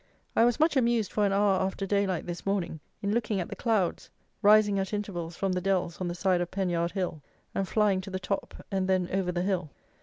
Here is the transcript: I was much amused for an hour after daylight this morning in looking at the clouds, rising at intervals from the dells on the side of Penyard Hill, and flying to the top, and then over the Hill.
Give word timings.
I 0.35 0.45
was 0.45 0.59
much 0.59 0.75
amused 0.75 1.11
for 1.11 1.27
an 1.27 1.31
hour 1.31 1.59
after 1.61 1.85
daylight 1.85 2.25
this 2.25 2.43
morning 2.43 2.79
in 3.03 3.13
looking 3.13 3.39
at 3.39 3.49
the 3.49 3.55
clouds, 3.55 4.09
rising 4.41 4.79
at 4.79 4.93
intervals 4.93 5.35
from 5.35 5.51
the 5.51 5.61
dells 5.61 6.01
on 6.01 6.07
the 6.07 6.15
side 6.15 6.41
of 6.41 6.49
Penyard 6.49 6.93
Hill, 6.93 7.21
and 7.53 7.67
flying 7.67 8.01
to 8.01 8.09
the 8.09 8.17
top, 8.17 8.65
and 8.71 8.87
then 8.87 9.09
over 9.11 9.31
the 9.31 9.43
Hill. 9.43 9.69